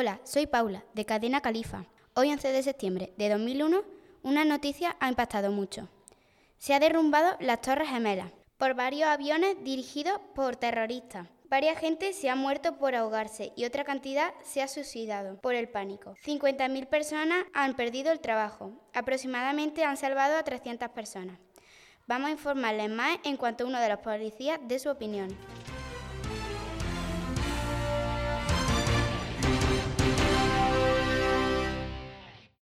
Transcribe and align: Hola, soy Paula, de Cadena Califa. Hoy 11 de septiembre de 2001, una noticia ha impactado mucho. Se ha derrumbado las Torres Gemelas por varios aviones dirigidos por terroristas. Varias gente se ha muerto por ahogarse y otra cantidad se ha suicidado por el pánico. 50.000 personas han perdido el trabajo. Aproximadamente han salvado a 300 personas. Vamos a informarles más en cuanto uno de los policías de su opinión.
Hola, 0.00 0.20
soy 0.22 0.46
Paula, 0.46 0.84
de 0.94 1.04
Cadena 1.04 1.40
Califa. 1.40 1.84
Hoy 2.14 2.30
11 2.30 2.52
de 2.52 2.62
septiembre 2.62 3.12
de 3.16 3.30
2001, 3.30 3.82
una 4.22 4.44
noticia 4.44 4.96
ha 5.00 5.08
impactado 5.08 5.50
mucho. 5.50 5.88
Se 6.56 6.72
ha 6.72 6.78
derrumbado 6.78 7.36
las 7.40 7.62
Torres 7.62 7.88
Gemelas 7.88 8.30
por 8.58 8.74
varios 8.74 9.08
aviones 9.08 9.56
dirigidos 9.64 10.20
por 10.36 10.54
terroristas. 10.54 11.26
Varias 11.50 11.80
gente 11.80 12.12
se 12.12 12.30
ha 12.30 12.36
muerto 12.36 12.78
por 12.78 12.94
ahogarse 12.94 13.52
y 13.56 13.64
otra 13.64 13.82
cantidad 13.82 14.32
se 14.44 14.62
ha 14.62 14.68
suicidado 14.68 15.40
por 15.40 15.56
el 15.56 15.68
pánico. 15.68 16.14
50.000 16.24 16.86
personas 16.86 17.44
han 17.52 17.74
perdido 17.74 18.12
el 18.12 18.20
trabajo. 18.20 18.70
Aproximadamente 18.94 19.82
han 19.82 19.96
salvado 19.96 20.36
a 20.36 20.44
300 20.44 20.90
personas. 20.90 21.40
Vamos 22.06 22.28
a 22.28 22.34
informarles 22.34 22.88
más 22.88 23.18
en 23.24 23.36
cuanto 23.36 23.66
uno 23.66 23.80
de 23.80 23.88
los 23.88 23.98
policías 23.98 24.60
de 24.62 24.78
su 24.78 24.90
opinión. 24.90 25.36